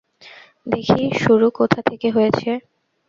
দেখি 0.67 1.01
শুরু 1.21 1.47
কোথা 1.59 1.79
থেকে 1.89 2.07
হয়েছে? 2.11 2.49